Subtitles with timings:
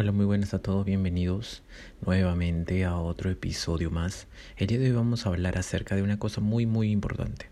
[0.00, 1.64] Hola, muy buenas a todos, bienvenidos
[2.06, 4.28] nuevamente a otro episodio más.
[4.56, 7.46] El día de hoy vamos a hablar acerca de una cosa muy muy importante.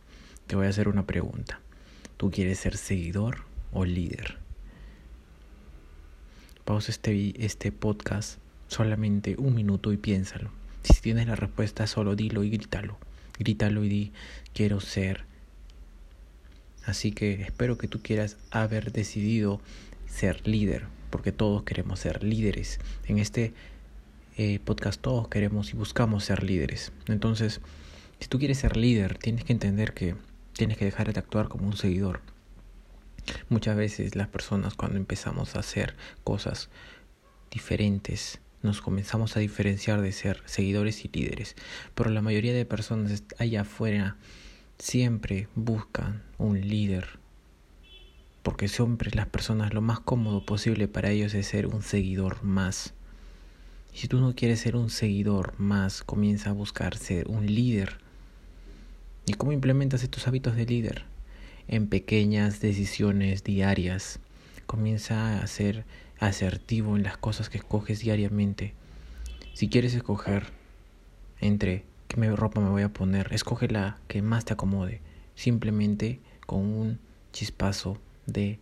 [0.46, 1.58] Te voy a hacer una pregunta.
[2.16, 3.38] ¿Tú quieres ser seguidor
[3.72, 4.38] o líder?
[6.64, 8.38] Pausa este, este podcast
[8.68, 10.50] solamente un minuto y piénsalo.
[10.84, 12.96] Si tienes la respuesta, solo dilo y grítalo.
[13.40, 14.12] Grítalo y di,
[14.54, 15.24] quiero ser.
[16.84, 19.60] Así que espero que tú quieras haber decidido
[20.06, 22.78] ser líder porque todos queremos ser líderes.
[23.06, 23.54] En este
[24.36, 26.92] eh, podcast todos queremos y buscamos ser líderes.
[27.06, 27.60] Entonces,
[28.20, 30.14] si tú quieres ser líder, tienes que entender que
[30.52, 32.20] tienes que dejar de actuar como un seguidor.
[33.48, 36.68] Muchas veces las personas cuando empezamos a hacer cosas
[37.50, 41.56] diferentes, nos comenzamos a diferenciar de ser seguidores y líderes.
[41.94, 44.16] Pero la mayoría de personas allá afuera
[44.78, 47.18] siempre buscan un líder
[48.46, 52.94] porque siempre las personas lo más cómodo posible para ellos es ser un seguidor más.
[53.92, 57.98] Y si tú no quieres ser un seguidor más, comienza a buscar ser un líder.
[59.26, 61.02] ¿Y cómo implementas estos hábitos de líder?
[61.66, 64.20] En pequeñas decisiones diarias.
[64.66, 65.84] Comienza a ser
[66.20, 68.74] asertivo en las cosas que escoges diariamente.
[69.54, 70.44] Si quieres escoger
[71.40, 75.00] entre qué ropa me voy a poner, escoge la que más te acomode.
[75.34, 77.00] Simplemente con un
[77.32, 78.58] chispazo de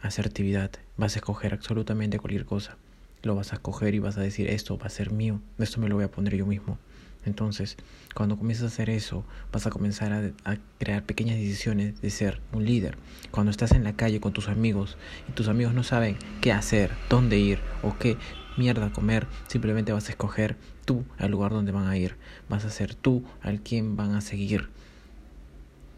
[0.00, 0.70] asertividad.
[0.96, 2.76] Vas a escoger absolutamente cualquier cosa.
[3.22, 5.88] Lo vas a escoger y vas a decir, esto va a ser mío, esto me
[5.88, 6.78] lo voy a poner yo mismo.
[7.26, 7.76] Entonces,
[8.14, 10.12] cuando comienzas a hacer eso, vas a comenzar
[10.44, 12.96] a, crear pequeñas decisiones de ser un líder.
[13.32, 14.96] Cuando estás en la calle con tus amigos
[15.28, 18.16] y tus amigos no saben qué hacer, dónde ir o qué
[18.56, 22.14] mierda comer, simplemente vas a escoger tú al lugar donde van a ir.
[22.48, 24.68] Vas a ser tú al quien van a seguir.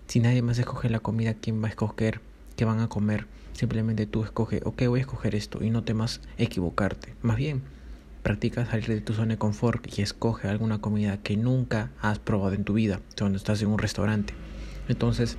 [0.06, 2.22] Si nadie más escoge la comida, ¿quién va a escoger
[2.58, 3.26] que van a comer.
[3.52, 7.14] Simplemente tú escoge, ok, voy a escoger esto y no temas equivocarte.
[7.22, 7.62] Más bien,
[8.24, 12.54] practica salir de tu zona de confort y escoge alguna comida que nunca has probado
[12.54, 14.34] en tu vida cuando estás en un restaurante.
[14.88, 15.36] Entonces,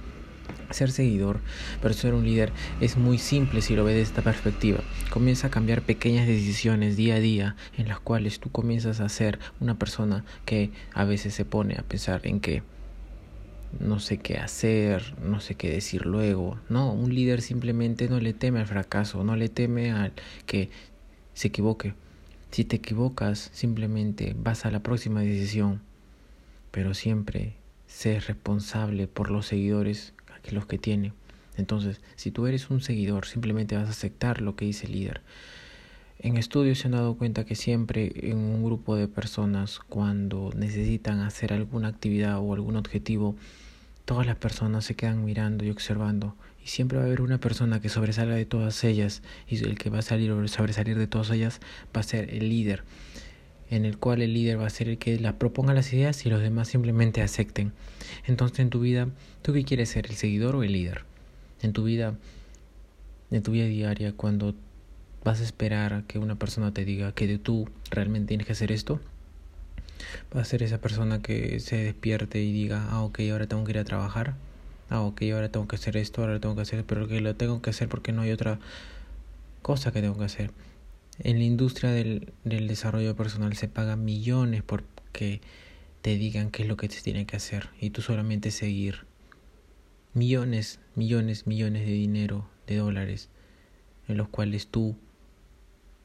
[0.69, 1.41] ser seguidor,
[1.81, 4.79] pero ser un líder es muy simple si lo ves de esta perspectiva.
[5.09, 9.39] Comienza a cambiar pequeñas decisiones día a día en las cuales tú comienzas a ser
[9.59, 12.63] una persona que a veces se pone a pensar en que
[13.79, 16.59] no sé qué hacer, no sé qué decir luego.
[16.69, 20.13] No, un líder simplemente no le teme al fracaso, no le teme al
[20.45, 20.69] que
[21.33, 21.93] se equivoque.
[22.51, 25.81] Si te equivocas, simplemente vas a la próxima decisión,
[26.71, 27.53] pero siempre
[27.87, 30.13] sé responsable por los seguidores,
[30.51, 31.13] los que tiene.
[31.57, 35.21] Entonces, si tú eres un seguidor, simplemente vas a aceptar lo que dice el líder.
[36.21, 41.21] En estudios se han dado cuenta que siempre en un grupo de personas, cuando necesitan
[41.21, 43.37] hacer alguna actividad o algún objetivo,
[44.03, 46.35] todas las personas se quedan mirando y observando.
[46.61, 49.89] Y siempre va a haber una persona que sobresalga de todas ellas y el que
[49.89, 51.61] va a salir o sobresalir de todas ellas
[51.95, 52.83] va a ser el líder,
[53.69, 56.29] en el cual el líder va a ser el que la proponga las ideas y
[56.29, 57.71] los demás simplemente acepten.
[58.25, 59.07] Entonces en tu vida,
[59.41, 61.05] ¿tú qué quieres ser, el seguidor o el líder?
[61.61, 62.17] En tu vida,
[63.31, 64.53] en tu vida diaria, cuando
[65.23, 68.99] vas a esperar que una persona te diga que tú realmente tienes que hacer esto?
[70.35, 73.71] Va a ser esa persona que se despierte y diga, ah, ok, ahora tengo que
[73.71, 74.35] ir a trabajar.
[74.89, 77.61] Ah, ok, ahora tengo que hacer esto, ahora tengo que hacer, pero que lo tengo
[77.61, 78.59] que hacer porque no hay otra
[79.61, 80.51] cosa que tengo que hacer.
[81.19, 85.41] En la industria del, del desarrollo personal se paga millones por que
[86.01, 89.05] te digan qué es lo que te tiene que hacer y tú solamente seguir.
[90.13, 93.29] Millones, millones, millones de dinero, de dólares,
[94.07, 94.95] en los cuales tú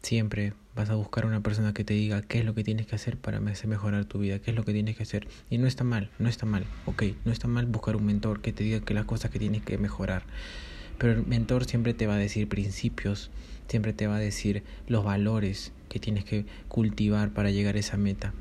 [0.05, 2.95] siempre vas a buscar una persona que te diga qué es lo que tienes que
[2.95, 5.27] hacer para mejorar tu vida, qué es lo que tienes que hacer.
[5.51, 8.53] Y no está mal, no está mal, ok, no está mal buscar un mentor que
[8.53, 10.25] te diga que las cosas que tienes que mejorar.
[10.99, 13.31] Pero el mentor siempre te va a decir principios,
[13.69, 17.97] siempre te va a decir los valores que tienes que cultivar para llegar a esa
[17.97, 18.33] meta.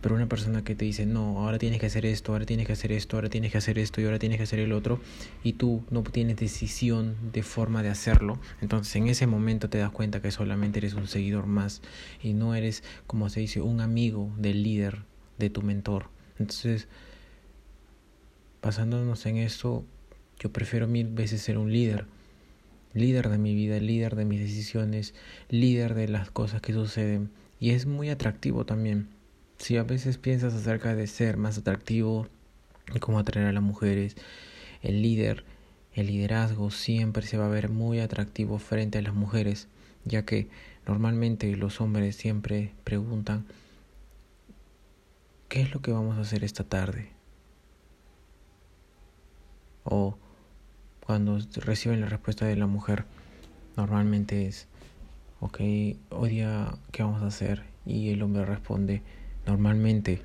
[0.00, 2.72] Pero una persona que te dice, no, ahora tienes que hacer esto, ahora tienes que
[2.72, 5.00] hacer esto, ahora tienes que hacer esto y ahora tienes que hacer el otro,
[5.42, 9.90] y tú no tienes decisión de forma de hacerlo, entonces en ese momento te das
[9.90, 11.82] cuenta que solamente eres un seguidor más
[12.22, 15.04] y no eres, como se dice, un amigo del líder,
[15.38, 16.08] de tu mentor.
[16.38, 16.88] Entonces,
[18.62, 19.84] basándonos en eso,
[20.38, 22.06] yo prefiero mil veces ser un líder
[22.96, 25.14] líder de mi vida, líder de mis decisiones,
[25.50, 27.30] líder de las cosas que suceden.
[27.60, 29.08] Y es muy atractivo también.
[29.58, 32.26] Si a veces piensas acerca de ser más atractivo
[32.94, 34.16] y cómo atraer a las mujeres,
[34.82, 35.44] el líder,
[35.94, 39.68] el liderazgo siempre se va a ver muy atractivo frente a las mujeres,
[40.04, 40.48] ya que
[40.86, 43.46] normalmente los hombres siempre preguntan,
[45.48, 47.10] ¿qué es lo que vamos a hacer esta tarde?
[49.84, 50.16] O
[51.04, 53.04] cuando reciben la respuesta de la mujer,
[53.76, 54.68] normalmente es,
[55.40, 55.60] ok,
[56.10, 57.62] hoy día, ¿qué vamos a hacer?
[57.84, 59.02] Y el hombre responde,
[59.46, 60.20] normalmente,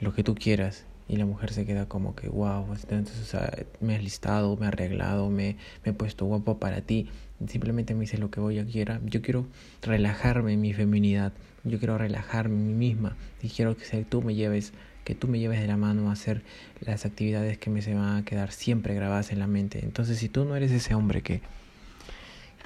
[0.00, 0.84] lo que tú quieras.
[1.08, 4.64] Y la mujer se queda como que, wow, entonces o sea, me has listado, me
[4.64, 7.08] he arreglado, me, me he puesto guapo para ti.
[7.46, 9.00] Simplemente me dice lo que voy a quiera.
[9.04, 9.46] Yo quiero
[9.82, 11.32] relajarme en mi feminidad.
[11.64, 13.16] Yo quiero relajarme en mí misma.
[13.42, 14.72] Y quiero que tú me lleves,
[15.04, 16.42] que tú me lleves de la mano a hacer
[16.80, 19.80] las actividades que me se van a quedar siempre grabadas en la mente.
[19.82, 21.42] Entonces, si tú no eres ese hombre que,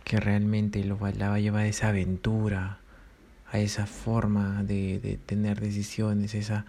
[0.04, 2.78] que realmente lo, va a llevar a esa aventura,
[3.58, 6.66] esa forma de, de tener decisiones, esa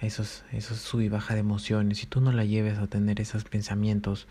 [0.00, 3.44] esos, esos sub y baja de emociones, si tú no la lleves a tener esos
[3.44, 4.26] pensamientos,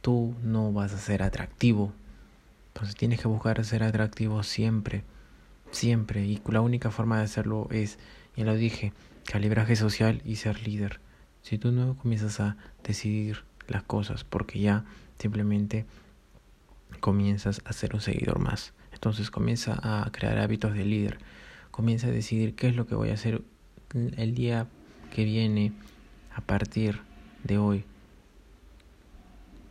[0.00, 1.92] tú no vas a ser atractivo.
[2.68, 5.04] Entonces tienes que buscar ser atractivo siempre,
[5.70, 6.24] siempre.
[6.26, 7.98] Y la única forma de hacerlo es,
[8.36, 8.92] ya lo dije,
[9.24, 11.00] calibraje social y ser líder.
[11.42, 14.84] Si tú no comienzas a decidir las cosas, porque ya
[15.18, 15.86] simplemente
[17.00, 18.72] comienzas a ser un seguidor más.
[18.92, 21.18] Entonces comienza a crear hábitos de líder.
[21.70, 23.42] Comienza a decidir qué es lo que voy a hacer
[23.94, 24.66] el día
[25.14, 25.72] que viene
[26.34, 27.00] a partir
[27.44, 27.84] de hoy.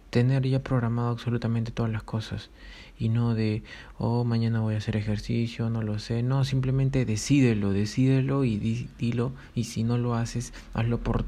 [0.10, 2.50] Tener ya programado absolutamente todas las cosas
[2.98, 3.64] y no de,
[3.98, 6.24] oh, mañana voy a hacer ejercicio, no lo sé.
[6.24, 8.58] No, simplemente decídelo, decídelo y
[8.98, 9.34] dilo.
[9.54, 11.26] Y si no lo haces, hazlo por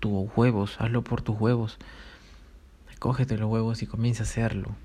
[0.00, 1.78] tus huevos, hazlo por tus huevos.
[2.98, 4.76] Cógete los huevos y comienza a hacerlo.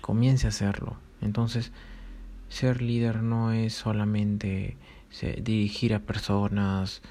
[0.00, 0.96] Comience a hacerlo.
[1.20, 1.72] Entonces,
[2.48, 4.76] ser líder no es solamente
[5.42, 7.02] dirigir a personas,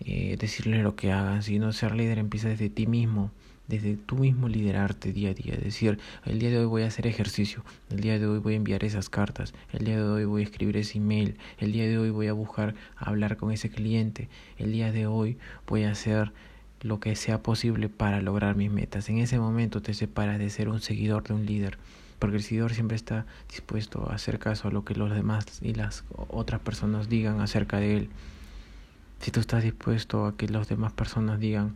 [0.00, 3.30] eh, decirles lo que hagan, sino ser líder empieza desde ti mismo,
[3.68, 7.06] desde tú mismo liderarte día a día, decir, el día de hoy voy a hacer
[7.06, 10.42] ejercicio, el día de hoy voy a enviar esas cartas, el día de hoy voy
[10.42, 14.28] a escribir ese email, el día de hoy voy a buscar hablar con ese cliente,
[14.58, 16.32] el día de hoy voy a hacer
[16.82, 19.08] lo que sea posible para lograr mis metas.
[19.08, 21.78] En ese momento te separas de ser un seguidor de un líder,
[22.18, 25.74] porque el seguidor siempre está dispuesto a hacer caso a lo que los demás y
[25.74, 28.08] las otras personas digan acerca de él.
[29.20, 31.74] Si tú estás dispuesto a que las demás personas digan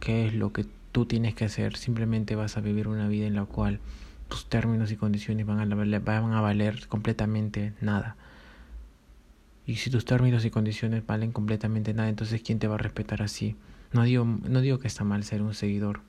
[0.00, 3.34] qué es lo que tú tienes que hacer, simplemente vas a vivir una vida en
[3.34, 3.80] la cual
[4.28, 8.16] tus términos y condiciones van a, van a valer completamente nada.
[9.66, 13.22] Y si tus términos y condiciones valen completamente nada, entonces ¿quién te va a respetar
[13.22, 13.56] así?
[13.92, 16.00] No digo, no digo que está mal ser un seguidor.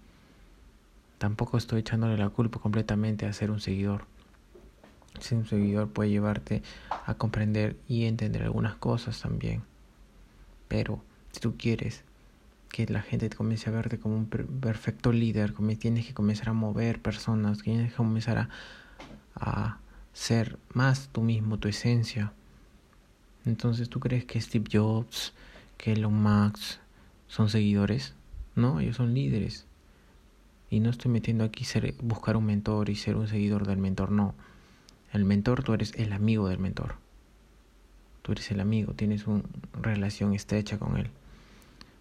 [1.24, 4.04] Tampoco estoy echándole la culpa completamente a ser un seguidor.
[5.22, 9.64] Ser un seguidor puede llevarte a comprender y entender algunas cosas también.
[10.68, 12.04] Pero si tú quieres
[12.68, 16.54] que la gente te comience a verte como un perfecto líder, tienes que comenzar a
[16.54, 18.50] mover personas, tienes que comenzar a,
[19.36, 19.78] a
[20.12, 22.34] ser más tú mismo, tu esencia.
[23.46, 25.31] Entonces, ¿tú crees que Steve Jobs,
[25.78, 26.81] que Elon Musk
[27.30, 28.14] son seguidores?
[28.56, 29.68] No, ellos son líderes.
[30.74, 31.68] Y no estoy metiendo aquí
[32.02, 34.34] buscar un mentor y ser un seguidor del mentor, no.
[35.12, 36.96] El mentor, tú eres el amigo del mentor.
[38.24, 39.44] Tú eres el amigo, tienes una
[39.80, 41.12] relación estrecha con él.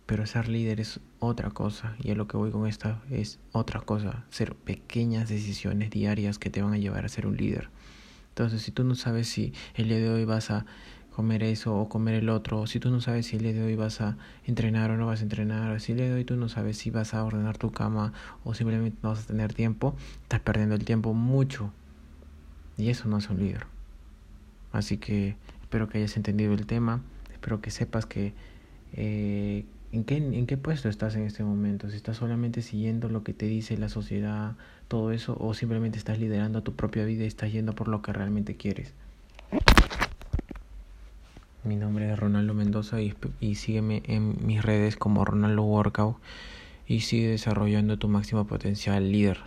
[0.07, 3.83] Pero ser líder es otra cosa y a lo que voy con esta es otra
[3.83, 7.69] cosa, ser pequeñas decisiones diarias que te van a llevar a ser un líder.
[8.31, 10.65] Entonces, si tú no sabes si el día de hoy vas a
[11.15, 13.77] comer eso o comer el otro, si tú no sabes si el día de hoy
[13.77, 14.17] vas a
[14.47, 16.91] entrenar o no vas a entrenar, si el día de hoy tú no sabes si
[16.91, 18.13] vas a ordenar tu cama
[18.45, 21.71] o simplemente no vas a tener tiempo, estás perdiendo el tiempo mucho
[22.79, 23.67] y eso no es un líder.
[24.73, 27.03] Así que espero que hayas entendido el tema.
[27.31, 28.33] Espero que sepas que
[28.95, 31.91] eh, ¿en, qué, en qué puesto estás en este momento.
[31.91, 34.57] Si estás solamente siguiendo lo que te dice la sociedad,
[34.89, 38.13] todo eso, o simplemente estás liderando tu propia vida y estás yendo por lo que
[38.13, 38.95] realmente quieres.
[41.65, 46.17] Mi nombre es Ronaldo Mendoza y, sígueme en mis redes como Ronaldo Workout
[46.89, 49.39] y sigue desarrollando tu máximo potencial líder.